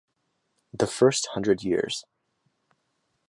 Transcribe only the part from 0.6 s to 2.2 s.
The First Hundred Years.